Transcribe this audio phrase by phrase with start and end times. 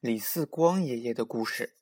[0.00, 1.76] 李四光爷爷的故事。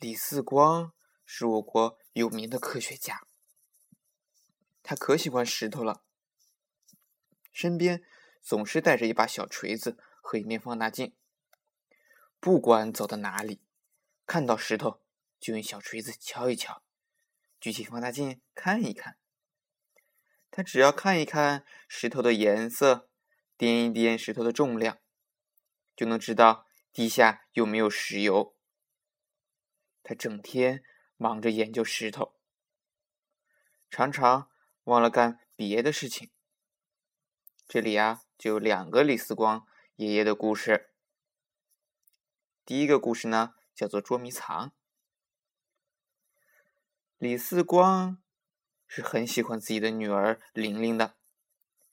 [0.00, 0.92] 李四光
[1.24, 3.28] 是我国有名的科学家，
[4.82, 6.02] 他可喜欢石头了，
[7.52, 8.02] 身边
[8.42, 11.14] 总是带着一把小锤子和一面放大镜。
[12.40, 13.62] 不管走到哪里，
[14.26, 15.00] 看到石头
[15.38, 16.82] 就用小锤子敲一敲，
[17.60, 19.16] 举起放大镜看一看。
[20.50, 23.08] 他只要看一看石头的颜色，
[23.56, 24.98] 掂一掂石头的重量。
[26.00, 28.56] 就能知道地下有没有石油。
[30.02, 30.82] 他整天
[31.18, 32.40] 忙着研究石头，
[33.90, 34.50] 常常
[34.84, 36.30] 忘了干别的事情。
[37.68, 39.66] 这里啊，就有两个李四光
[39.96, 40.94] 爷爷的故事。
[42.64, 44.72] 第一个故事呢，叫做捉迷藏。
[47.18, 48.22] 李四光
[48.86, 51.18] 是很喜欢自己的女儿玲玲的，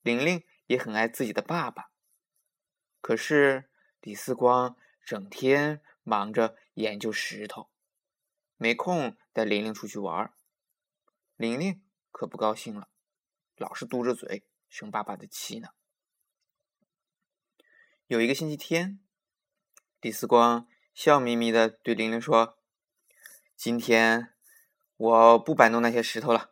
[0.00, 1.92] 玲玲也很爱自己的爸爸。
[3.00, 3.68] 可是。
[4.02, 7.70] 李四光整天忙着研究石头，
[8.56, 10.34] 没空带玲玲出去玩。
[11.36, 12.88] 玲玲可不高兴了，
[13.56, 15.68] 老是嘟着嘴，生爸爸的气呢。
[18.08, 18.98] 有一个星期天，
[20.00, 22.58] 李四光笑眯眯的对玲玲说
[23.54, 24.34] ：“今天
[24.96, 26.50] 我不摆弄那些石头了，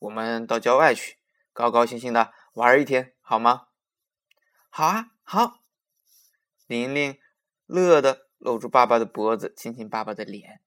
[0.00, 1.18] 我们到郊外去，
[1.52, 3.68] 高高兴兴的玩一天，好吗
[4.68, 5.61] ？”“好啊，好。”
[6.72, 7.20] 玲玲
[7.66, 10.62] 乐得搂住爸爸的脖子，亲亲爸爸的脸。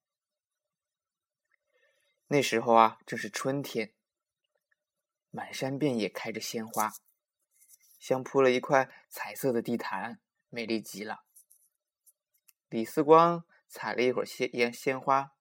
[2.27, 3.91] 那时候啊，正是春天，
[5.31, 6.91] 满山遍野开着鲜花，
[7.97, 11.23] 像铺了一块彩色的地毯，美丽极了。
[12.69, 15.31] 李四光采了一会儿鲜鲜鲜花，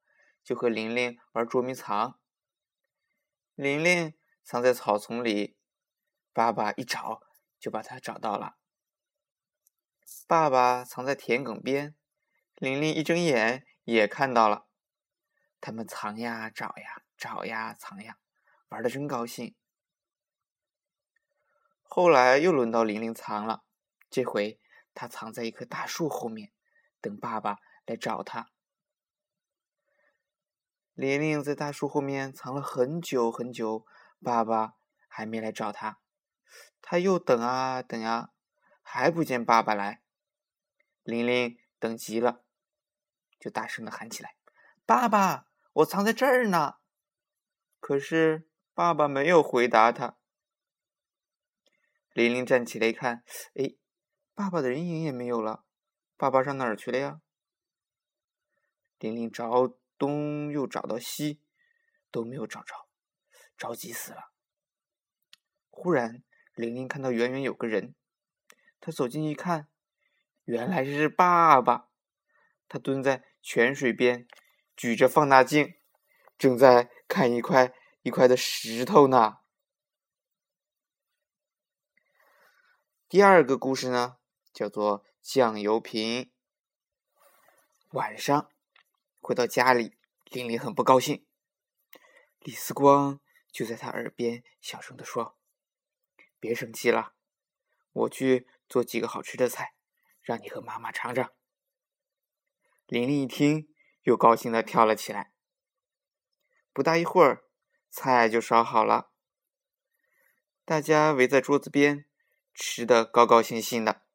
[0.43, 2.19] 就和玲玲玩捉迷藏。
[3.55, 5.59] 玲玲藏在草丛里，
[6.33, 7.21] 爸爸一找
[7.61, 8.57] 就把她找到了。
[10.27, 11.95] 爸爸藏在田埂边，
[12.57, 14.67] 玲玲一睁眼也看到了。
[15.61, 18.19] 他们藏呀找呀，找呀藏呀，
[18.69, 19.55] 玩的真高兴。
[21.83, 23.65] 后来又轮到玲玲藏了，
[24.11, 24.61] 这回
[24.95, 26.53] 她藏在一棵大树后面，
[27.01, 28.51] 等爸爸来找她。
[30.93, 33.87] 玲玲在大树后面藏了很久很久，
[34.23, 34.75] 爸爸
[35.09, 35.99] 还没来找她，
[36.83, 38.34] 她又等啊等啊，
[38.95, 40.05] 还不见爸爸来。
[41.03, 42.45] 玲玲等急了，
[43.41, 44.37] 就大声的喊起来
[44.87, 46.77] ：“爸爸，我藏在这儿呢！”
[47.81, 50.17] 可是爸爸没有回答他。
[52.13, 53.25] 玲玲站起来一看，
[53.57, 53.75] 哎，
[54.33, 55.65] 爸爸的人影也没有了，
[56.17, 57.21] 爸爸上哪儿去了呀？
[59.01, 61.43] 玲玲找东又找到西，
[62.13, 62.89] 都没有找着，
[63.57, 64.31] 着急死了。
[65.69, 66.23] 忽然，
[66.55, 67.97] 玲玲看到远远有个人，
[68.85, 69.67] 他走近一看。
[70.45, 71.89] 原来是爸爸，
[72.69, 74.29] 他蹲在泉水边，
[74.77, 75.77] 举着放大镜，
[76.37, 79.39] 正在看一块一块的石头呢。
[83.09, 84.19] 第二个故事呢，
[84.53, 86.31] 叫做酱油瓶。
[87.93, 88.51] 晚上
[89.23, 91.25] 回到家里，玲玲很不高兴，
[92.41, 93.19] 李四光
[93.51, 95.39] 就在他耳边小声的说
[96.39, 97.15] ：“别生气了，
[97.93, 99.75] 我去做几个好吃的菜。”
[100.25, 101.33] 让你和妈妈尝尝。
[102.87, 103.69] 玲玲一听，
[104.05, 105.35] 又高兴的跳了起来。
[106.73, 107.45] 不大一会儿，
[107.91, 109.11] 菜就烧好了，
[110.65, 112.07] 大家围在桌子边，
[112.55, 114.07] 吃的高高兴兴的。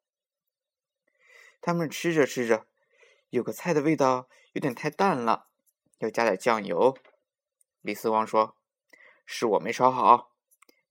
[1.60, 2.66] 他们吃着吃着，
[3.28, 5.48] 有个菜的味道有点太淡了，
[5.98, 6.98] 要加点酱油。
[7.82, 8.56] 李四光说
[9.24, 10.34] ：“是我没烧好，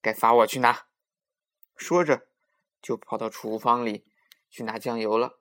[0.01, 0.87] 该罚我去拿。”
[1.75, 2.28] 说着，
[2.81, 4.05] 就跑到厨房里。
[4.49, 5.39] 去拿酱油了。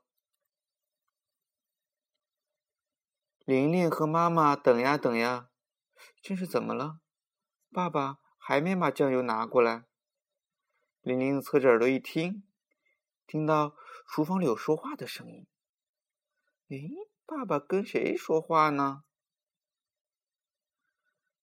[3.47, 5.49] 玲玲和妈妈等呀等呀，
[6.21, 7.01] 这是怎么了？
[7.73, 9.87] 爸爸还没把酱油拿过来。
[11.01, 12.47] 玲玲侧着耳朵一听，
[13.27, 13.75] 听到
[14.07, 15.47] 厨房里有说话的声音。
[16.69, 16.91] 诶，
[17.25, 19.05] 爸爸跟谁说话呢？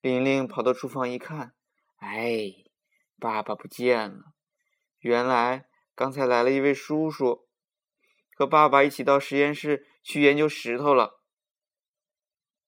[0.01, 1.55] 玲玲跑到厨房一看，
[1.95, 2.53] 哎，
[3.19, 4.35] 爸爸不见了。
[4.99, 7.47] 原来刚才来了一位叔叔。
[8.37, 11.21] 和爸爸一起到实验室去研究石头了。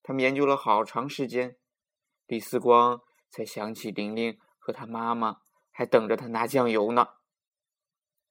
[0.02, 1.58] 他们研究了好长时间，
[2.26, 5.42] 李四光才想起玲玲和他妈妈
[5.72, 7.16] 还等着他拿酱油呢。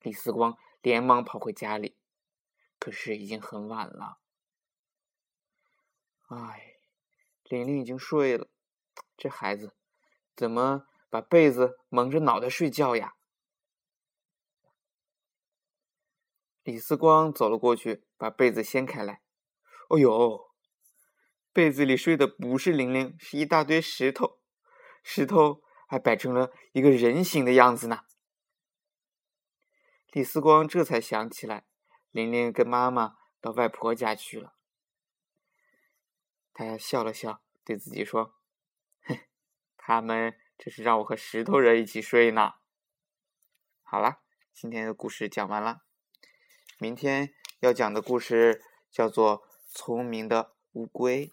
[0.00, 1.98] 李四光连忙跑回家里，
[2.78, 4.16] 可是已经很晚了。
[6.28, 6.78] 唉，
[7.44, 8.48] 玲玲已经睡了，
[9.14, 9.76] 这孩子
[10.34, 13.16] 怎么把被子蒙着脑袋睡觉呀？
[16.67, 19.23] 李四光走了过去，把被子掀开来。
[19.89, 20.51] 哦呦，
[21.53, 24.41] 被子里睡的不是玲玲，是一大堆石头，
[25.05, 28.01] 石头还摆成了一个人形的样子呢。
[30.11, 31.69] 李四光这才想起来，
[32.11, 34.57] 玲玲跟妈妈到外婆家去了。
[36.53, 38.35] 他笑了笑，对自己说
[39.07, 39.21] ：“哼，
[39.77, 42.55] 他们这是让我和石头人一起睡呢。”
[43.87, 44.23] 好了，
[44.53, 45.86] 今天的故事讲完了。
[46.78, 48.62] 明天要讲的故事
[48.93, 51.26] 叫做《聪明的乌龟》。